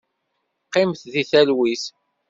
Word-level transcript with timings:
Qqimet 0.67 1.01
deg 1.13 1.27
talwit. 1.31 1.83